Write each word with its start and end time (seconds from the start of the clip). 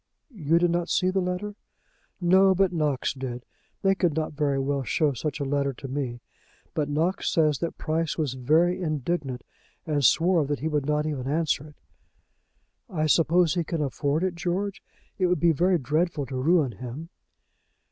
"You 0.33 0.57
did 0.57 0.71
not 0.71 0.89
see 0.89 1.11
the 1.11 1.19
letter?" 1.21 1.53
"No; 2.19 2.55
but 2.55 2.73
Knox 2.73 3.13
did. 3.13 3.45
They 3.83 3.93
could 3.93 4.15
not 4.15 4.33
very 4.33 4.57
well 4.57 4.81
show 4.81 5.13
such 5.13 5.39
a 5.39 5.43
letter 5.45 5.73
to 5.73 5.87
me; 5.87 6.21
but 6.73 6.89
Knox 6.89 7.31
says 7.31 7.59
that 7.59 7.77
Price 7.77 8.17
was 8.17 8.33
very 8.33 8.81
indignant, 8.81 9.43
and 9.85 10.03
swore 10.03 10.43
that 10.47 10.57
he 10.59 10.67
would 10.67 10.87
not 10.87 11.05
even 11.05 11.27
answer 11.27 11.67
it." 11.67 11.75
"I 12.89 13.05
suppose 13.05 13.53
he 13.53 13.63
can 13.63 13.83
afford 13.83 14.23
it, 14.23 14.33
George? 14.33 14.81
It 15.19 15.27
would 15.27 15.39
be 15.39 15.51
very 15.51 15.77
dreadful 15.77 16.25
to 16.25 16.35
ruin 16.35 16.71
him." 16.71 17.09